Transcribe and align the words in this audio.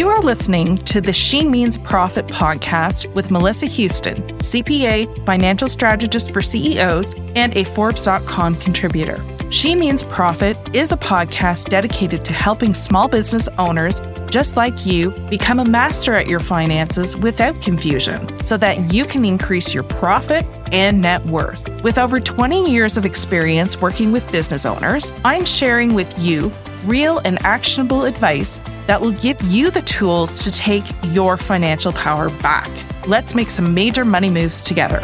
You 0.00 0.08
are 0.08 0.22
listening 0.22 0.78
to 0.86 1.02
the 1.02 1.12
She 1.12 1.44
Means 1.44 1.76
Profit 1.76 2.26
podcast 2.26 3.12
with 3.12 3.30
Melissa 3.30 3.66
Houston, 3.66 4.16
CPA, 4.38 5.26
financial 5.26 5.68
strategist 5.68 6.32
for 6.32 6.40
CEOs, 6.40 7.14
and 7.36 7.54
a 7.54 7.64
Forbes.com 7.64 8.56
contributor. 8.56 9.22
She 9.50 9.74
Means 9.74 10.02
Profit 10.04 10.74
is 10.74 10.90
a 10.90 10.96
podcast 10.96 11.68
dedicated 11.68 12.24
to 12.24 12.32
helping 12.32 12.72
small 12.72 13.08
business 13.08 13.46
owners 13.58 14.00
just 14.30 14.56
like 14.56 14.86
you 14.86 15.10
become 15.28 15.58
a 15.58 15.64
master 15.64 16.14
at 16.14 16.26
your 16.26 16.40
finances 16.40 17.16
without 17.16 17.60
confusion 17.60 18.42
so 18.42 18.56
that 18.56 18.94
you 18.94 19.04
can 19.04 19.24
increase 19.24 19.74
your 19.74 19.82
profit 19.82 20.46
and 20.72 21.02
net 21.02 21.24
worth. 21.26 21.68
With 21.82 21.98
over 21.98 22.20
20 22.20 22.70
years 22.70 22.96
of 22.96 23.04
experience 23.04 23.80
working 23.80 24.12
with 24.12 24.30
business 24.30 24.64
owners, 24.64 25.12
I'm 25.24 25.44
sharing 25.44 25.94
with 25.94 26.18
you 26.18 26.52
real 26.84 27.18
and 27.18 27.42
actionable 27.44 28.04
advice 28.04 28.60
that 28.86 29.00
will 29.00 29.12
give 29.12 29.40
you 29.42 29.70
the 29.70 29.82
tools 29.82 30.42
to 30.44 30.50
take 30.50 30.84
your 31.06 31.36
financial 31.36 31.92
power 31.92 32.30
back. 32.40 32.70
Let's 33.06 33.34
make 33.34 33.50
some 33.50 33.74
major 33.74 34.04
money 34.04 34.30
moves 34.30 34.62
together. 34.64 35.00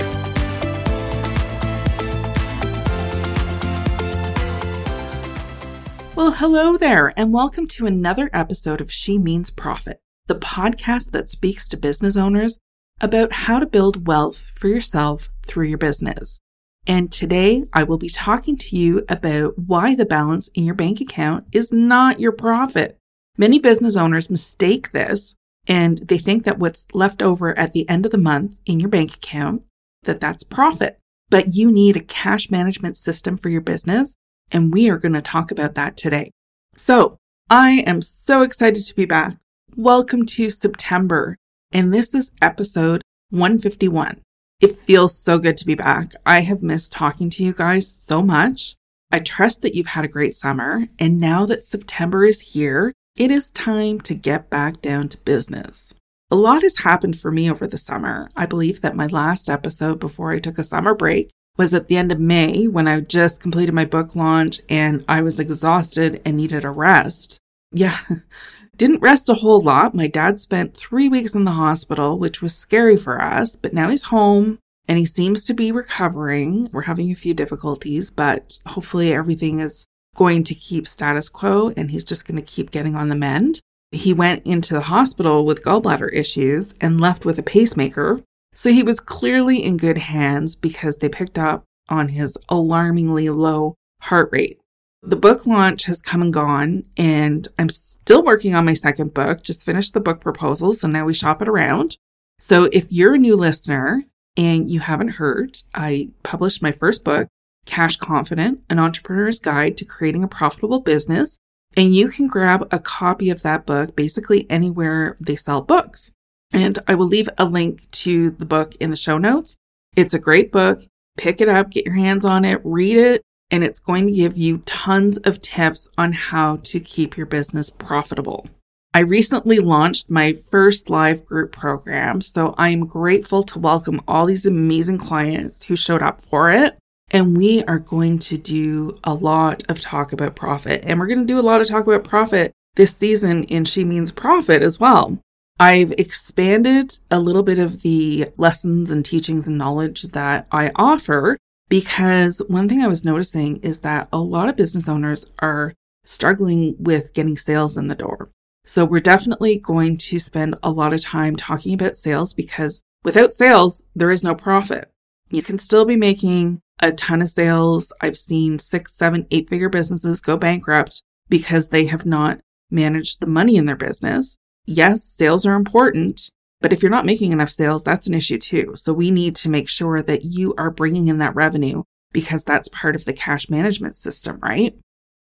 Well, 6.27 6.35
hello 6.35 6.77
there, 6.77 7.17
and 7.17 7.33
welcome 7.33 7.69
to 7.69 7.87
another 7.87 8.29
episode 8.33 8.81
of 8.81 8.91
She 8.91 9.17
Means 9.17 9.49
Profit, 9.49 10.01
the 10.27 10.35
podcast 10.35 11.13
that 11.13 11.31
speaks 11.31 11.69
to 11.69 11.77
business 11.77 12.17
owners 12.17 12.59
about 13.01 13.33
how 13.33 13.61
to 13.61 13.65
build 13.65 14.09
wealth 14.09 14.45
for 14.57 14.67
yourself 14.67 15.31
through 15.47 15.69
your 15.69 15.79
business. 15.79 16.41
And 16.85 17.13
today 17.13 17.67
I 17.73 17.85
will 17.85 17.97
be 17.97 18.09
talking 18.09 18.57
to 18.57 18.77
you 18.77 19.05
about 19.09 19.57
why 19.57 19.95
the 19.95 20.05
balance 20.05 20.49
in 20.49 20.65
your 20.65 20.75
bank 20.75 21.01
account 21.01 21.47
is 21.53 21.73
not 21.73 22.19
your 22.19 22.33
profit. 22.33 22.99
Many 23.39 23.61
business 23.61 23.95
owners 23.95 24.29
mistake 24.29 24.91
this 24.91 25.37
and 25.69 25.99
they 25.99 26.19
think 26.19 26.43
that 26.43 26.59
what's 26.59 26.89
left 26.93 27.23
over 27.23 27.57
at 27.57 27.73
the 27.73 27.89
end 27.89 28.05
of 28.05 28.11
the 28.11 28.19
month 28.19 28.59
in 28.67 28.81
your 28.81 28.89
bank 28.89 29.15
account 29.15 29.63
that 30.03 30.19
that's 30.19 30.43
profit. 30.43 30.99
But 31.31 31.55
you 31.55 31.71
need 31.71 31.97
a 31.97 32.01
cash 32.01 32.51
management 32.51 32.97
system 32.97 33.37
for 33.37 33.49
your 33.49 33.61
business 33.61 34.17
and 34.53 34.73
we 34.73 34.89
are 34.89 34.99
going 34.99 35.15
to 35.15 35.23
talk 35.23 35.51
about 35.51 35.75
that 35.75 35.97
today. 35.97 36.31
So 36.77 37.19
I 37.51 37.85
am 37.87 38.03
so 38.03 38.43
excited 38.43 38.85
to 38.87 38.95
be 38.95 39.05
back. 39.05 39.37
Welcome 39.77 40.27
to 40.27 40.51
September. 40.51 41.37
And 41.73 41.93
this 41.93 42.15
is 42.15 42.33
episode 42.41 43.03
151. 43.31 44.21
It 44.61 44.77
feels 44.77 45.19
so 45.19 45.39
good 45.39 45.57
to 45.59 45.67
be 45.67 45.75
back. 45.75 46.13
I 46.25 46.41
have 46.41 46.63
missed 46.63 46.93
talking 46.93 47.29
to 47.31 47.45
you 47.45 47.53
guys 47.53 47.91
so 47.91 48.23
much. 48.23 48.75
I 49.11 49.19
trust 49.19 49.63
that 49.63 49.75
you've 49.75 49.89
had 49.89 50.05
a 50.05 50.09
great 50.09 50.35
summer. 50.35 50.87
And 50.99 51.21
now 51.21 51.45
that 51.47 51.63
September 51.63 52.25
is 52.25 52.41
here, 52.41 52.93
it 53.17 53.31
is 53.31 53.51
time 53.51 54.01
to 54.03 54.15
get 54.15 54.51
back 54.51 54.81
down 54.81 55.09
to 55.11 55.19
business. 55.19 55.93
A 56.31 56.37
lot 56.37 56.63
has 56.63 56.79
happened 56.79 57.19
for 57.19 57.31
me 57.31 57.51
over 57.51 57.67
the 57.67 57.79
summer. 57.79 58.31
I 58.35 58.47
believe 58.47 58.81
that 58.81 58.97
my 58.97 59.07
last 59.07 59.49
episode 59.49 60.01
before 60.01 60.33
I 60.33 60.39
took 60.39 60.59
a 60.59 60.65
summer 60.65 60.95
break 60.95 61.31
was 61.57 61.75
at 61.75 61.89
the 61.89 61.97
end 61.97 62.13
of 62.13 62.21
May 62.21 62.67
when 62.67 62.87
I 62.87 63.01
just 63.01 63.41
completed 63.41 63.75
my 63.75 63.85
book 63.85 64.15
launch 64.15 64.61
and 64.69 65.05
I 65.09 65.23
was 65.23 65.41
exhausted 65.41 66.21
and 66.25 66.37
needed 66.37 66.65
a 66.65 66.71
rest. 66.71 67.39
Yeah, 67.73 67.99
didn't 68.77 69.03
rest 69.03 69.29
a 69.29 69.35
whole 69.35 69.61
lot. 69.61 69.95
My 69.95 70.07
dad 70.07 70.39
spent 70.39 70.77
three 70.77 71.09
weeks 71.09 71.35
in 71.35 71.45
the 71.45 71.53
hospital, 71.53 72.19
which 72.19 72.43
was 72.43 72.55
scary 72.55 72.97
for 72.97 73.21
us, 73.21 73.57
but 73.57 73.73
now 73.73 73.89
he's 73.89 74.05
home 74.05 74.59
and 74.89 74.99
he 74.99 75.05
seems 75.05 75.45
to 75.45 75.55
be 75.55 75.73
recovering. 75.73 76.69
We're 76.73 76.83
having 76.83 77.11
a 77.11 77.15
few 77.15 77.35
difficulties, 77.35 78.11
but 78.11 78.61
hopefully 78.67 79.13
everything 79.13 79.61
is 79.61 79.87
going 80.15 80.45
to 80.45 80.55
keep 80.55 80.87
status 80.87 81.29
quo 81.29 81.73
and 81.77 81.91
he's 81.91 82.05
just 82.05 82.27
going 82.27 82.37
to 82.37 82.43
keep 82.43 82.71
getting 82.71 82.95
on 82.95 83.09
the 83.09 83.17
mend. 83.17 83.61
He 83.93 84.13
went 84.13 84.47
into 84.47 84.75
the 84.75 84.83
hospital 84.83 85.45
with 85.45 85.63
gallbladder 85.63 86.13
issues 86.13 86.75
and 86.81 87.01
left 87.01 87.25
with 87.25 87.39
a 87.39 87.43
pacemaker, 87.43 88.21
so 88.57 88.73
he 88.73 88.83
was 88.83 89.01
clearly 89.01 89.63
in 89.63 89.77
good 89.77 89.99
hands 89.99 90.57
because 90.57 90.97
they 90.97 91.11
picked 91.11 91.39
up 91.39 91.65
on 91.91 92.09
his 92.09 92.39
alarmingly 92.49 93.29
low 93.29 93.75
heart 94.01 94.31
rate. 94.33 94.59
The 95.03 95.15
book 95.15 95.47
launch 95.47 95.85
has 95.85 96.01
come 96.01 96.23
and 96.23 96.33
gone, 96.33 96.85
and 96.97 97.47
I'm 97.59 97.69
still 97.69 98.25
working 98.25 98.55
on 98.55 98.65
my 98.65 98.73
second 98.73 99.13
book. 99.13 99.43
Just 99.43 99.67
finished 99.67 99.93
the 99.93 100.01
book 100.01 100.23
proposal, 100.23 100.73
so 100.73 100.89
now 100.89 101.05
we 101.05 101.13
shop 101.13 101.43
it 101.43 101.49
around. 101.49 101.99
So 102.41 102.71
if 102.73 102.91
you're 102.91 103.15
a 103.15 103.19
new 103.19 103.37
listener 103.37 104.05
and 104.39 104.71
you 104.71 104.81
haven't 104.81 105.09
heard, 105.09 105.59
I 105.75 106.09
published 106.23 106.63
my 106.63 106.73
first 106.73 107.05
book, 107.05 107.29
Cash 107.67 107.99
Confident, 107.99 108.61
an 108.71 108.79
entrepreneur's 108.79 109.39
guide 109.39 109.77
to 109.77 109.85
creating 109.85 110.25
a 110.25 110.29
profitable 110.29 110.81
business. 110.81 111.37
And 111.77 111.95
you 111.95 112.09
can 112.09 112.27
grab 112.27 112.67
a 112.73 112.79
copy 112.79 113.29
of 113.29 113.43
that 113.43 113.67
book 113.67 113.95
basically 113.95 114.51
anywhere 114.51 115.19
they 115.21 115.37
sell 115.37 115.61
books. 115.61 116.11
And 116.53 116.79
I 116.87 116.95
will 116.95 117.07
leave 117.07 117.29
a 117.39 117.45
link 117.45 117.91
to 117.91 118.31
the 118.31 118.47
book 118.47 118.75
in 118.77 118.91
the 118.91 118.97
show 118.97 119.19
notes. 119.19 119.57
It's 119.97 120.15
a 120.15 120.19
great 120.19 120.53
book. 120.53 120.81
Pick 121.17 121.41
it 121.41 121.49
up, 121.49 121.71
get 121.71 121.87
your 121.87 121.95
hands 121.95 122.25
on 122.25 122.45
it, 122.45 122.61
read 122.63 122.97
it, 122.97 123.23
and 123.51 123.65
it's 123.65 123.79
going 123.79 124.07
to 124.07 124.13
give 124.13 124.37
you 124.37 124.59
tons 124.67 125.17
of 125.19 125.41
tips 125.41 125.89
on 125.97 126.13
how 126.13 126.57
to 126.57 126.79
keep 126.79 127.17
your 127.17 127.27
business 127.27 127.71
profitable. 127.71 128.47
I 128.93 129.01
recently 129.01 129.59
launched 129.59 130.11
my 130.11 130.33
first 130.33 130.89
live 130.89 131.25
group 131.25 131.53
program, 131.53 132.21
so 132.21 132.55
I'm 132.57 132.87
grateful 132.87 133.43
to 133.45 133.59
welcome 133.59 134.01
all 134.09 134.27
these 134.27 134.47
amazing 134.47 134.99
clients 134.99 135.65
who 135.65 135.77
showed 135.77 136.03
up 136.03 136.23
for 136.23 136.51
it. 136.51 136.77
And 137.11 137.37
we 137.37 137.63
are 137.65 137.79
going 137.79 138.19
to 138.21 138.37
do 138.37 138.97
a 139.05 139.15
lot 139.15 139.63
of 139.69 139.81
talk 139.81 140.13
about 140.13 140.35
profit, 140.35 140.85
and 140.85 140.99
we're 140.99 141.07
going 141.07 141.21
to 141.21 141.25
do 141.25 141.39
a 141.39 141.43
lot 141.43 141.61
of 141.61 141.69
talk 141.69 141.87
about 141.87 142.05
profit 142.05 142.53
this 142.75 142.97
season 142.97 143.45
in 143.45 143.65
She 143.65 143.85
Means 143.85 144.13
Profit 144.13 144.63
as 144.63 144.81
well. 144.81 145.19
I've 145.59 145.93
expanded 145.93 146.99
a 147.11 147.19
little 147.19 147.43
bit 147.43 147.59
of 147.59 147.81
the 147.81 148.29
lessons 148.37 148.91
and 148.91 149.03
teachings 149.05 149.49
and 149.49 149.57
knowledge 149.57 150.03
that 150.03 150.47
I 150.53 150.71
offer 150.77 151.39
because 151.71 152.43
one 152.49 152.69
thing 152.69 152.83
I 152.83 152.89
was 152.89 153.07
noticing 153.07 153.57
is 153.59 153.81
that 153.81 154.09
a 154.13 154.19
lot 154.19 154.51
of 154.51 154.57
business 154.57 154.87
owners 154.87 155.25
are 155.39 155.73
struggling 156.05 156.77
with 156.79 157.15
getting 157.15 157.39
sales 157.39 157.79
in 157.79 157.87
the 157.87 157.95
door. 157.95 158.31
So 158.67 158.85
we're 158.85 159.01
definitely 159.01 159.59
going 159.59 159.97
to 159.97 160.19
spend 160.19 160.57
a 160.63 160.71
lot 160.71 160.93
of 160.93 161.01
time 161.01 161.37
talking 161.37 161.73
about 161.73 161.97
sales 161.97 162.35
because 162.35 162.83
without 163.03 163.33
sales, 163.33 163.83
there 163.95 164.11
is 164.11 164.23
no 164.23 164.35
profit. 164.35 164.91
You 165.31 165.43
can 165.43 165.57
still 165.57 165.87
be 165.87 165.97
making 165.97 166.61
a 166.81 166.93
ton 166.93 167.23
of 167.23 167.31
sales. 167.31 167.95
I've 168.03 168.19
seen 168.19 168.59
six, 168.59 168.93
seven, 168.93 169.27
eight 169.31 169.49
figure 169.49 169.71
businesses 169.71 170.21
go 170.21 170.37
bankrupt 170.37 171.03
because 171.31 171.69
they 171.69 171.87
have 171.87 172.05
not 172.05 172.41
managed 172.71 173.21
the 173.21 173.27
money 173.27 173.57
in 173.57 173.65
their 173.65 173.77
business 173.77 174.37
yes, 174.67 175.03
sales 175.03 175.47
are 175.47 175.55
important, 175.55 176.31
but 176.61 176.73
if 176.73 176.83
you're 176.83 176.91
not 176.91 177.07
making 177.07 177.33
enough 177.33 177.51
sales, 177.51 177.85
that's 177.85 178.07
an 178.07 178.15
issue 178.15 178.39
too. 178.39 178.75
So 178.77 178.93
we 178.93 179.11
need 179.11 179.37
to 179.37 179.51
make 179.51 179.69
sure 179.69 180.03
that 180.03 180.25
you 180.25 180.55
are 180.59 180.71
bringing 180.71 181.09
in 181.09 181.19
that 181.19 181.35
revenue 181.35 181.83
because 182.13 182.45
that's 182.45 182.69
part 182.69 182.95
of 182.95 183.05
the 183.05 183.13
cash 183.13 183.51
management 183.51 183.95
system, 183.95 184.39
right? 184.43 184.75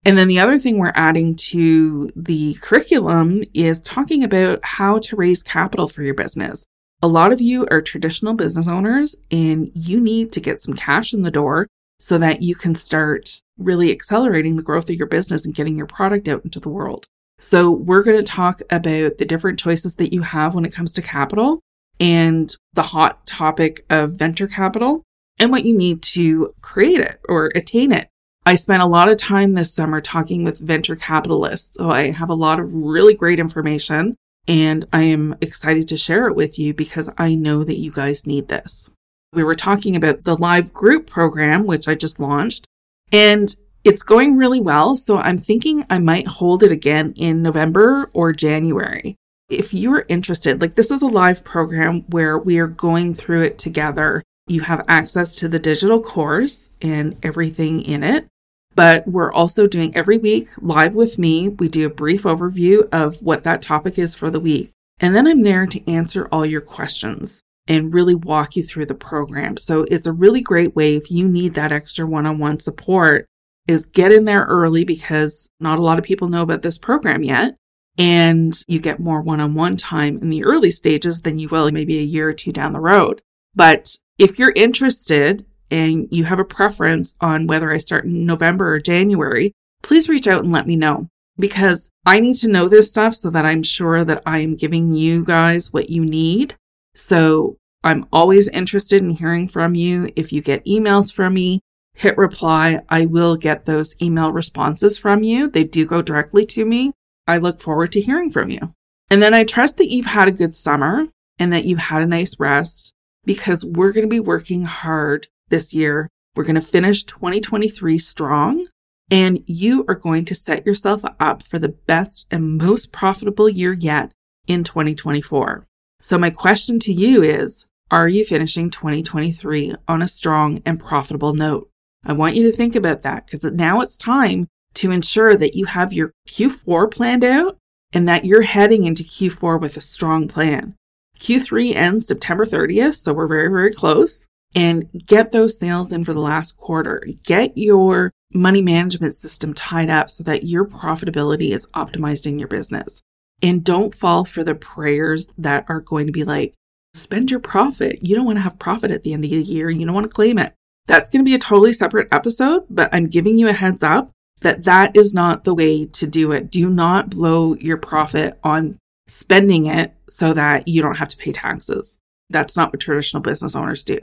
And 0.03 0.17
then 0.17 0.27
the 0.27 0.39
other 0.39 0.57
thing 0.57 0.77
we're 0.77 0.93
adding 0.95 1.35
to 1.35 2.09
the 2.15 2.55
curriculum 2.55 3.43
is 3.53 3.81
talking 3.81 4.23
about 4.23 4.59
how 4.63 4.97
to 4.99 5.15
raise 5.15 5.43
capital 5.43 5.87
for 5.87 6.01
your 6.01 6.15
business. 6.15 6.65
A 7.03 7.07
lot 7.07 7.31
of 7.31 7.41
you 7.41 7.67
are 7.71 7.81
traditional 7.81 8.33
business 8.33 8.67
owners 8.67 9.15
and 9.29 9.69
you 9.73 9.99
need 9.99 10.31
to 10.33 10.39
get 10.39 10.59
some 10.59 10.75
cash 10.75 11.13
in 11.13 11.21
the 11.21 11.31
door 11.31 11.67
so 11.99 12.17
that 12.17 12.41
you 12.41 12.55
can 12.55 12.73
start 12.73 13.41
really 13.59 13.91
accelerating 13.91 14.55
the 14.55 14.63
growth 14.63 14.89
of 14.89 14.95
your 14.95 15.07
business 15.07 15.45
and 15.45 15.53
getting 15.53 15.75
your 15.75 15.85
product 15.85 16.27
out 16.27 16.43
into 16.43 16.59
the 16.59 16.69
world. 16.69 17.05
So 17.41 17.71
we're 17.71 18.03
going 18.03 18.17
to 18.17 18.23
talk 18.23 18.61
about 18.69 19.17
the 19.17 19.25
different 19.25 19.57
choices 19.57 19.95
that 19.95 20.13
you 20.13 20.21
have 20.21 20.53
when 20.53 20.63
it 20.63 20.73
comes 20.73 20.91
to 20.93 21.01
capital 21.01 21.59
and 21.99 22.55
the 22.73 22.83
hot 22.83 23.25
topic 23.25 23.83
of 23.89 24.13
venture 24.13 24.47
capital 24.47 25.03
and 25.39 25.51
what 25.51 25.65
you 25.65 25.75
need 25.75 26.03
to 26.03 26.53
create 26.61 26.99
it 26.99 27.19
or 27.27 27.51
attain 27.55 27.91
it. 27.91 28.07
I 28.45 28.55
spent 28.55 28.83
a 28.83 28.87
lot 28.87 29.09
of 29.09 29.17
time 29.17 29.53
this 29.53 29.73
summer 29.73 30.01
talking 30.01 30.43
with 30.43 30.59
venture 30.59 30.95
capitalists. 30.95 31.75
So 31.75 31.89
I 31.89 32.11
have 32.11 32.29
a 32.29 32.35
lot 32.35 32.59
of 32.59 32.73
really 32.75 33.15
great 33.15 33.39
information 33.39 34.15
and 34.47 34.85
I 34.93 35.03
am 35.03 35.35
excited 35.41 35.87
to 35.87 35.97
share 35.97 36.27
it 36.27 36.35
with 36.35 36.59
you 36.59 36.75
because 36.75 37.09
I 37.17 37.33
know 37.33 37.63
that 37.63 37.77
you 37.77 37.91
guys 37.91 38.27
need 38.27 38.49
this. 38.49 38.89
We 39.33 39.43
were 39.43 39.55
talking 39.55 39.95
about 39.95 40.25
the 40.25 40.37
live 40.37 40.73
group 40.73 41.09
program, 41.09 41.65
which 41.65 41.87
I 41.87 41.95
just 41.95 42.19
launched. 42.19 42.65
And 43.11 43.55
it's 43.83 44.03
going 44.03 44.37
really 44.37 44.61
well, 44.61 44.95
so 44.95 45.17
I'm 45.17 45.37
thinking 45.37 45.85
I 45.89 45.99
might 45.99 46.27
hold 46.27 46.63
it 46.63 46.71
again 46.71 47.13
in 47.17 47.41
November 47.41 48.09
or 48.13 48.31
January. 48.31 49.15
If 49.49 49.73
you're 49.73 50.05
interested, 50.07 50.61
like 50.61 50.75
this 50.75 50.91
is 50.91 51.01
a 51.01 51.07
live 51.07 51.43
program 51.43 52.01
where 52.09 52.37
we 52.37 52.59
are 52.59 52.67
going 52.67 53.13
through 53.13 53.41
it 53.43 53.57
together. 53.57 54.23
You 54.47 54.61
have 54.61 54.85
access 54.87 55.35
to 55.35 55.47
the 55.47 55.59
digital 55.59 56.01
course 56.01 56.63
and 56.81 57.17
everything 57.23 57.81
in 57.81 58.03
it. 58.03 58.27
But 58.73 59.05
we're 59.07 59.33
also 59.33 59.67
doing 59.67 59.95
every 59.95 60.17
week 60.17 60.47
live 60.61 60.95
with 60.95 61.19
me. 61.19 61.49
We 61.49 61.67
do 61.67 61.85
a 61.85 61.93
brief 61.93 62.23
overview 62.23 62.87
of 62.93 63.21
what 63.21 63.43
that 63.43 63.61
topic 63.61 63.99
is 63.99 64.15
for 64.15 64.29
the 64.29 64.39
week. 64.39 64.71
And 64.99 65.15
then 65.15 65.27
I'm 65.27 65.41
there 65.41 65.65
to 65.65 65.91
answer 65.91 66.29
all 66.31 66.45
your 66.45 66.61
questions 66.61 67.41
and 67.67 67.93
really 67.93 68.15
walk 68.15 68.55
you 68.55 68.63
through 68.63 68.85
the 68.85 68.95
program. 68.95 69.57
So 69.57 69.83
it's 69.89 70.07
a 70.07 70.13
really 70.13 70.41
great 70.41 70.75
way 70.75 70.95
if 70.95 71.11
you 71.11 71.27
need 71.27 71.55
that 71.55 71.73
extra 71.73 72.05
one 72.05 72.25
on 72.25 72.37
one 72.37 72.59
support 72.59 73.25
is 73.67 73.85
get 73.85 74.11
in 74.11 74.25
there 74.25 74.43
early 74.45 74.83
because 74.85 75.47
not 75.59 75.79
a 75.79 75.81
lot 75.81 75.97
of 75.99 76.03
people 76.03 76.27
know 76.27 76.41
about 76.41 76.61
this 76.61 76.77
program 76.77 77.23
yet. 77.23 77.55
and 77.97 78.63
you 78.67 78.79
get 78.79 78.99
more 78.99 79.21
one 79.21 79.41
on 79.41 79.53
one 79.53 79.75
time 79.77 80.17
in 80.21 80.29
the 80.29 80.43
early 80.43 80.71
stages 80.71 81.21
than 81.21 81.37
you 81.39 81.47
will 81.49 81.71
maybe 81.71 81.99
a 81.99 82.03
year 82.03 82.29
or 82.29 82.33
two 82.33 82.51
down 82.51 82.73
the 82.73 82.79
road. 82.79 83.21
But 83.53 83.97
if 84.17 84.39
you're 84.39 84.53
interested 84.55 85.45
and 85.69 86.07
you 86.09 86.23
have 86.23 86.39
a 86.39 86.45
preference 86.45 87.15
on 87.19 87.47
whether 87.47 87.71
I 87.71 87.77
start 87.77 88.05
in 88.05 88.25
November 88.25 88.73
or 88.73 88.79
January, 88.79 89.51
please 89.83 90.09
reach 90.09 90.27
out 90.27 90.43
and 90.43 90.53
let 90.53 90.67
me 90.67 90.75
know 90.75 91.09
because 91.37 91.89
I 92.05 92.19
need 92.19 92.35
to 92.37 92.47
know 92.47 92.67
this 92.69 92.87
stuff 92.87 93.15
so 93.15 93.29
that 93.29 93.45
I'm 93.45 93.63
sure 93.63 94.05
that 94.05 94.23
I 94.25 94.39
am 94.39 94.55
giving 94.55 94.89
you 94.91 95.25
guys 95.25 95.73
what 95.73 95.89
you 95.89 96.05
need. 96.05 96.55
So 96.95 97.57
I'm 97.83 98.05
always 98.11 98.47
interested 98.49 99.03
in 99.03 99.11
hearing 99.11 99.47
from 99.47 99.75
you. 99.75 100.09
If 100.15 100.31
you 100.31 100.41
get 100.41 100.65
emails 100.65 101.11
from 101.11 101.33
me, 101.33 101.59
hit 101.93 102.17
reply. 102.17 102.81
I 102.89 103.05
will 103.05 103.37
get 103.37 103.65
those 103.65 103.95
email 104.01 104.31
responses 104.31 104.97
from 104.97 105.23
you. 105.23 105.49
They 105.49 105.63
do 105.63 105.85
go 105.85 106.01
directly 106.01 106.45
to 106.47 106.65
me. 106.65 106.93
I 107.27 107.37
look 107.37 107.59
forward 107.59 107.91
to 107.93 108.01
hearing 108.01 108.29
from 108.29 108.49
you. 108.49 108.73
And 109.09 109.21
then 109.21 109.33
I 109.33 109.43
trust 109.43 109.77
that 109.77 109.89
you've 109.89 110.05
had 110.05 110.27
a 110.27 110.31
good 110.31 110.53
summer 110.53 111.07
and 111.37 111.51
that 111.53 111.65
you've 111.65 111.79
had 111.79 112.01
a 112.01 112.07
nice 112.07 112.39
rest 112.39 112.93
because 113.25 113.65
we're 113.65 113.91
going 113.91 114.05
to 114.05 114.09
be 114.09 114.19
working 114.19 114.65
hard 114.65 115.27
this 115.49 115.73
year. 115.73 116.09
We're 116.35 116.45
going 116.45 116.55
to 116.55 116.61
finish 116.61 117.03
2023 117.03 117.97
strong 117.97 118.65
and 119.11 119.43
you 119.45 119.83
are 119.89 119.95
going 119.95 120.23
to 120.25 120.35
set 120.35 120.65
yourself 120.65 121.03
up 121.19 121.43
for 121.43 121.59
the 121.59 121.69
best 121.69 122.25
and 122.31 122.57
most 122.57 122.91
profitable 122.91 123.49
year 123.49 123.73
yet 123.73 124.13
in 124.47 124.63
2024. 124.63 125.65
So 125.99 126.17
my 126.17 126.29
question 126.29 126.79
to 126.79 126.93
you 126.93 127.21
is, 127.21 127.65
are 127.91 128.07
you 128.07 128.23
finishing 128.23 128.69
2023 128.69 129.75
on 129.87 130.01
a 130.01 130.07
strong 130.07 130.61
and 130.65 130.79
profitable 130.79 131.33
note? 131.33 131.70
I 132.05 132.13
want 132.13 132.35
you 132.35 132.43
to 132.43 132.51
think 132.51 132.75
about 132.75 133.03
that 133.03 133.25
because 133.25 133.43
now 133.51 133.81
it's 133.81 133.97
time 133.97 134.47
to 134.75 134.91
ensure 134.91 135.35
that 135.35 135.55
you 135.55 135.65
have 135.65 135.93
your 135.93 136.11
Q4 136.27 136.91
planned 136.91 137.23
out 137.23 137.57
and 137.93 138.07
that 138.07 138.25
you're 138.25 138.41
heading 138.41 138.85
into 138.85 139.03
Q4 139.03 139.59
with 139.59 139.77
a 139.77 139.81
strong 139.81 140.27
plan. 140.27 140.75
Q3 141.19 141.75
ends 141.75 142.07
September 142.07 142.45
30th, 142.45 142.95
so 142.95 143.13
we're 143.13 143.27
very, 143.27 143.47
very 143.47 143.71
close. 143.71 144.25
And 144.53 144.89
get 145.05 145.31
those 145.31 145.57
sales 145.57 145.93
in 145.93 146.03
for 146.03 146.13
the 146.13 146.19
last 146.19 146.57
quarter. 146.57 147.05
Get 147.23 147.57
your 147.57 148.11
money 148.33 148.61
management 148.61 149.13
system 149.13 149.53
tied 149.53 149.89
up 149.89 150.09
so 150.09 150.23
that 150.23 150.43
your 150.43 150.65
profitability 150.65 151.51
is 151.51 151.67
optimized 151.67 152.25
in 152.25 152.39
your 152.39 152.47
business. 152.47 153.01
And 153.41 153.63
don't 153.63 153.95
fall 153.95 154.25
for 154.25 154.43
the 154.43 154.55
prayers 154.55 155.27
that 155.37 155.65
are 155.69 155.79
going 155.79 156.05
to 156.07 156.11
be 156.11 156.23
like, 156.23 156.53
spend 156.93 157.31
your 157.31 157.39
profit. 157.39 157.99
You 158.01 158.15
don't 158.15 158.25
want 158.25 158.37
to 158.37 158.43
have 158.43 158.59
profit 158.59 158.91
at 158.91 159.03
the 159.03 159.13
end 159.13 159.23
of 159.23 159.31
the 159.31 159.37
year. 159.37 159.69
You 159.69 159.85
don't 159.85 159.95
want 159.95 160.07
to 160.07 160.13
claim 160.13 160.37
it. 160.37 160.53
That's 160.87 161.09
going 161.09 161.23
to 161.23 161.29
be 161.29 161.35
a 161.35 161.39
totally 161.39 161.73
separate 161.73 162.07
episode, 162.11 162.65
but 162.69 162.93
I'm 162.93 163.07
giving 163.07 163.37
you 163.37 163.47
a 163.47 163.53
heads 163.53 163.83
up 163.83 164.11
that 164.41 164.63
that 164.63 164.95
is 164.95 165.13
not 165.13 165.43
the 165.43 165.53
way 165.53 165.85
to 165.85 166.07
do 166.07 166.31
it. 166.31 166.49
Do 166.49 166.69
not 166.69 167.11
blow 167.11 167.55
your 167.55 167.77
profit 167.77 168.39
on 168.43 168.77
spending 169.07 169.65
it 169.65 169.93
so 170.09 170.33
that 170.33 170.67
you 170.67 170.81
don't 170.81 170.97
have 170.97 171.09
to 171.09 171.17
pay 171.17 171.31
taxes. 171.31 171.97
That's 172.29 172.55
not 172.55 172.71
what 172.71 172.79
traditional 172.79 173.21
business 173.21 173.55
owners 173.55 173.83
do. 173.83 173.99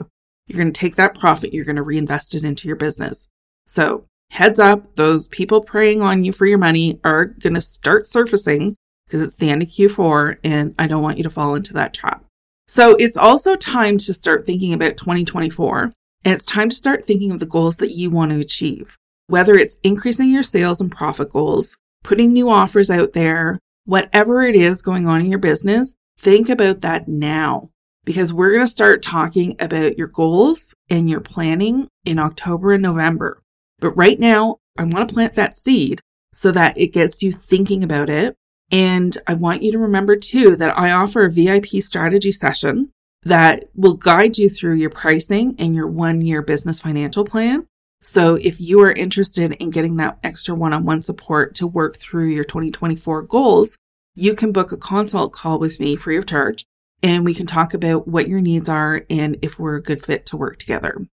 You're 0.47 0.57
going 0.57 0.71
to 0.71 0.79
take 0.79 0.95
that 0.95 1.17
profit, 1.17 1.53
you're 1.53 1.65
going 1.65 1.75
to 1.75 1.83
reinvest 1.83 2.35
it 2.35 2.43
into 2.43 2.67
your 2.67 2.77
business. 2.77 3.27
So, 3.67 4.05
heads 4.31 4.59
up, 4.59 4.95
those 4.95 5.27
people 5.27 5.61
preying 5.61 6.01
on 6.01 6.23
you 6.23 6.31
for 6.31 6.45
your 6.45 6.57
money 6.57 6.99
are 7.03 7.25
going 7.25 7.53
to 7.53 7.61
start 7.61 8.05
surfacing 8.05 8.75
because 9.05 9.21
it's 9.21 9.35
the 9.35 9.49
end 9.49 9.61
of 9.61 9.69
Q4 9.69 10.37
and 10.43 10.73
I 10.77 10.87
don't 10.87 11.03
want 11.03 11.17
you 11.17 11.23
to 11.23 11.29
fall 11.29 11.55
into 11.55 11.73
that 11.73 11.93
trap. 11.93 12.23
So, 12.67 12.95
it's 12.95 13.17
also 13.17 13.55
time 13.55 13.97
to 13.99 14.13
start 14.13 14.45
thinking 14.45 14.73
about 14.73 14.97
2024 14.97 15.91
and 16.25 16.33
it's 16.33 16.45
time 16.45 16.69
to 16.69 16.75
start 16.75 17.05
thinking 17.05 17.31
of 17.31 17.39
the 17.39 17.45
goals 17.45 17.77
that 17.77 17.91
you 17.91 18.09
want 18.09 18.31
to 18.31 18.39
achieve. 18.39 18.97
Whether 19.27 19.55
it's 19.55 19.79
increasing 19.83 20.31
your 20.31 20.43
sales 20.43 20.81
and 20.81 20.91
profit 20.91 21.31
goals, 21.31 21.77
putting 22.03 22.33
new 22.33 22.49
offers 22.49 22.89
out 22.89 23.13
there, 23.13 23.59
whatever 23.85 24.41
it 24.41 24.55
is 24.55 24.81
going 24.81 25.07
on 25.07 25.21
in 25.21 25.29
your 25.29 25.39
business, 25.39 25.95
think 26.17 26.49
about 26.49 26.81
that 26.81 27.07
now 27.07 27.69
because 28.05 28.33
we're 28.33 28.49
going 28.51 28.65
to 28.65 28.67
start 28.67 29.03
talking 29.03 29.55
about 29.59 29.97
your 29.97 30.07
goals 30.07 30.73
and 30.89 31.09
your 31.09 31.19
planning 31.19 31.87
in 32.05 32.17
October 32.17 32.73
and 32.73 32.81
November. 32.81 33.41
But 33.79 33.91
right 33.91 34.19
now, 34.19 34.57
I 34.77 34.83
want 34.83 35.07
to 35.07 35.13
plant 35.13 35.33
that 35.33 35.57
seed 35.57 36.01
so 36.33 36.51
that 36.51 36.75
it 36.77 36.87
gets 36.87 37.21
you 37.21 37.31
thinking 37.31 37.83
about 37.83 38.09
it. 38.09 38.35
And 38.71 39.17
I 39.27 39.35
want 39.35 39.61
you 39.61 39.71
to 39.71 39.77
remember 39.77 40.15
too 40.15 40.55
that 40.55 40.77
I 40.77 40.91
offer 40.91 41.23
a 41.23 41.31
VIP 41.31 41.83
strategy 41.83 42.31
session 42.31 42.91
that 43.23 43.65
will 43.75 43.95
guide 43.95 44.37
you 44.37 44.49
through 44.49 44.75
your 44.75 44.89
pricing 44.89 45.55
and 45.59 45.75
your 45.75 45.87
one 45.87 46.21
year 46.21 46.41
business 46.41 46.79
financial 46.79 47.25
plan. 47.25 47.65
So 48.01 48.35
if 48.35 48.61
you 48.61 48.79
are 48.81 48.91
interested 48.91 49.51
in 49.53 49.71
getting 49.71 49.97
that 49.97 50.19
extra 50.23 50.55
one 50.55 50.73
on 50.73 50.85
one 50.85 51.01
support 51.01 51.55
to 51.55 51.67
work 51.67 51.97
through 51.97 52.27
your 52.27 52.45
2024 52.45 53.23
goals, 53.23 53.77
you 54.15 54.35
can 54.35 54.51
book 54.51 54.71
a 54.71 54.77
consult 54.77 55.33
call 55.33 55.59
with 55.59 55.79
me 55.79 55.95
free 55.95 56.17
of 56.17 56.25
charge 56.25 56.65
and 57.03 57.25
we 57.25 57.33
can 57.33 57.45
talk 57.45 57.73
about 57.73 58.07
what 58.07 58.27
your 58.27 58.41
needs 58.41 58.69
are 58.69 59.05
and 59.09 59.37
if 59.41 59.59
we're 59.59 59.75
a 59.75 59.83
good 59.83 60.03
fit 60.03 60.25
to 60.27 60.37
work 60.37 60.57
together. 60.59 61.05